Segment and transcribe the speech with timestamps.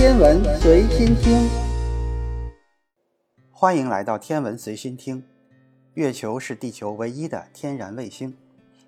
[0.00, 1.46] 天文随心听，
[3.50, 5.22] 欢迎来到天文随心听。
[5.92, 8.34] 月球是地球唯一的天然卫星，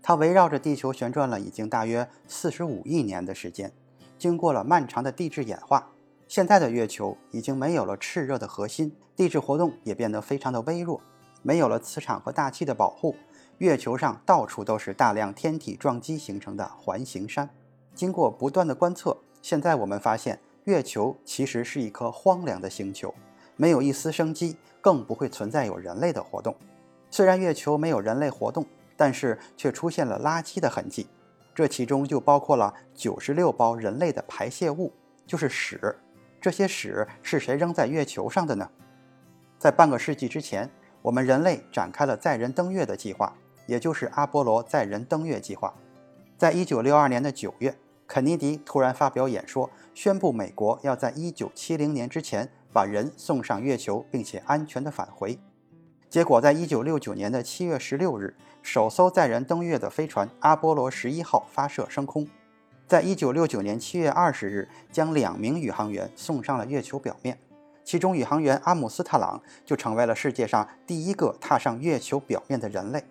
[0.00, 3.72] 它围绕着地球旋转了已经大约四十五亿年的时间。
[4.18, 5.90] 经过了漫长的地质演化，
[6.28, 11.00] 现在的月球已经没有了炽热的核心，地质活动也变得非常的微弱，
[11.42, 13.16] 没有了磁场和大气的保护，
[13.58, 17.50] 月球上到处都是大量天体撞击形成的环形山。
[17.96, 20.38] 经过不断的观测，现在我们发现。
[20.64, 23.14] 月球其实是一颗荒凉的星球，
[23.56, 26.54] 没有一丝生机，更不会存在有人类的活动。
[27.10, 31.08] 虽然月球没有人类活动，但是却出现了垃圾的痕迹，
[31.54, 34.92] 这其中就包括了九十六包人类的排泄物，
[35.26, 35.80] 就是屎。
[36.40, 38.70] 这些屎是谁扔在月球上的呢？
[39.58, 43.34] 在半个世纪之前，我们人类展开了载人登月的计划，
[43.66, 45.74] 也就是阿波罗载人登月计划。
[46.36, 47.74] 在一九六二年的九月。
[48.12, 55.38] 肯尼迪突然发表演说，宣布美国要在1970年之前把人送上月球，并且安全的返回。
[56.08, 62.26] 结果，在1969年的7月16日，首艘载人登月的飞船阿波罗11号发射升空。
[62.88, 67.38] 在1969年7月20日，将两名宇航员送上了月球表面，
[67.84, 73.04] 其中宇航员阿姆斯特朗就成为了世界上第一个踏上月球表面的人类。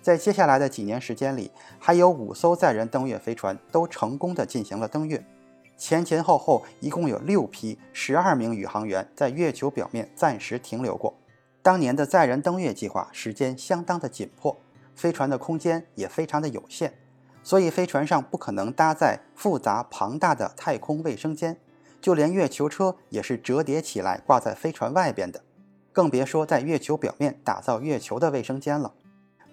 [0.00, 5.24] 在接下来的几年时间里，还有五艘载人登月飞船都成功的进行了登月，
[5.76, 11.14] 前前后后一共有六批十二名宇航员在月球表面暂时停留过。
[11.60, 14.56] 当年的载人登月计划时间相当的紧迫，
[14.94, 16.94] 飞船的空间也非常的有限，
[17.42, 21.58] 所以飞船上不可能搭载复杂庞大的太空卫生间，
[22.00, 25.42] 就连月球车也是折叠起来挂在飞船外边的，
[25.92, 28.94] 更别说在月球表面打造月球的卫生间了。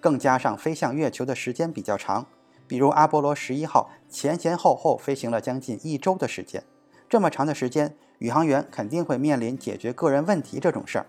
[0.00, 2.26] 更加上飞向月球的时间比较长，
[2.66, 6.62] 比如阿波罗十一号前前后后飞行了将近一周的时间，
[7.08, 11.06] 这么长的时间，宇航员肯定会面临解决个人问题这种事儿，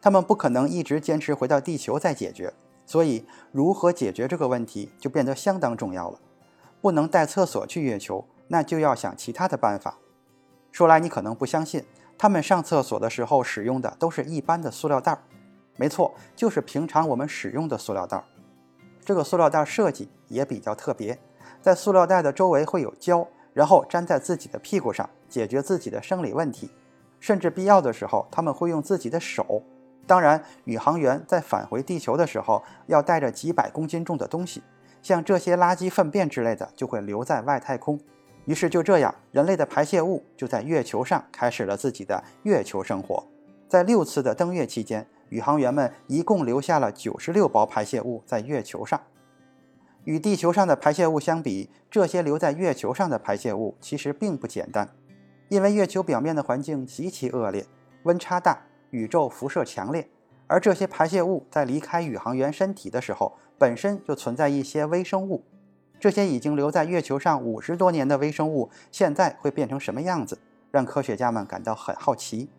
[0.00, 2.52] 他们不可能一直坚持回到地球再解决，
[2.84, 6.18] 所以如何解决这个问题就变得相当重要了。
[6.80, 9.98] 不能带厕所去月球，那就要想其他的办法。
[10.70, 11.84] 说来你可能不相信，
[12.18, 15.22] 他们上厕所的时候使用的都是一般的塑料袋儿，
[15.76, 18.22] 没错，就是平常我们使用的塑料袋。
[19.04, 21.18] 这个塑料袋设计也比较特别，
[21.60, 26.70] 在塑料袋的周围会有胶，然后粘在自己的屁股上，解决自己的生理问题。
[27.20, 29.62] 甚至必要的时候，他们会用自己的手。
[30.06, 34.62] 当然，宇航员在返回地球的时候要带着几百公斤重的东西，
[35.02, 37.98] 像这些垃圾粪便之类的就会留在外太空。
[38.44, 43.26] 于是就这样，人类的排泄物就在月球上开始了自己的月球生活。
[43.68, 45.06] 在六次的登月期间。
[45.28, 49.00] 宇航员们一共留下了九十六包排泄物在月球上。
[50.04, 54.88] 与地球上的排泄物相比，这些留在月球上的排泄物其实并不简单，
[55.48, 57.64] 因为月球表面的环境极其恶劣，
[58.02, 60.08] 温差大，宇宙辐射强烈。
[60.46, 65.42] 而这些排泄物在离开宇航员身体的时候，本身就存在一些微生物。
[65.98, 70.38] 这些已经留在月球上五十多年的微生物，现在会变成什么样子，
[70.70, 72.50] 让科学家们感到很好奇。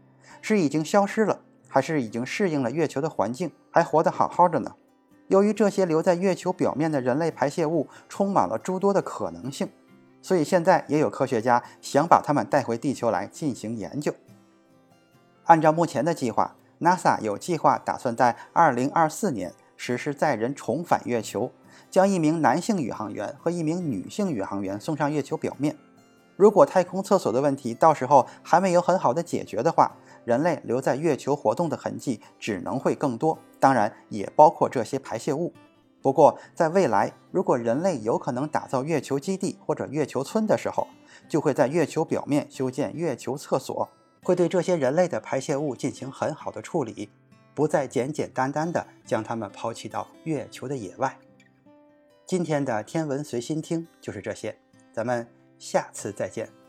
[0.42, 1.42] 是已经消失了？
[1.76, 4.76] 还是已经适应了月球的环境，还活得好好的呢。
[5.28, 9.68] 由于这些留在月球表面的人类排泄物充满了诸多的可能性，
[10.22, 14.16] 所以现在也有科学家想把它们带回地球来进行研究。
[15.48, 21.52] 按照目前的计划，NASA 有计划打算在2024年实施载人重返月球，
[21.92, 25.76] 将一名男性宇航员和一名女性宇航员送上月球表面。
[26.36, 35.54] 如果太空厕所的问题到时候还没有很好的解决的话，人类留在月球活动的痕迹只能会更多，当然也包括这些排泄物。
[36.02, 40.88] 不过，在未来，如果人类有可能打造月球基地或者月球村的时候，
[41.28, 43.90] 就会在月球表面修建月球厕所，
[44.24, 47.10] 会对这些人类的排泄物进行很好的处理，
[47.56, 51.18] 不再简简单单的将它们抛弃到月球的野外。
[52.26, 54.56] 今天的天文随心听就是这些，
[54.94, 55.28] 咱们
[55.58, 56.65] 下次再见。